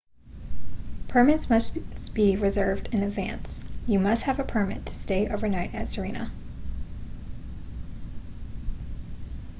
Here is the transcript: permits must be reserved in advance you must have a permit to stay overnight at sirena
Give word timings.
permits 1.09 1.47
must 1.47 1.75
be 2.15 2.35
reserved 2.35 2.89
in 2.91 3.03
advance 3.03 3.63
you 3.85 3.99
must 3.99 4.23
have 4.23 4.39
a 4.39 4.43
permit 4.43 4.83
to 4.83 4.95
stay 4.95 5.29
overnight 5.29 5.75
at 5.75 5.85
sirena 5.87 6.31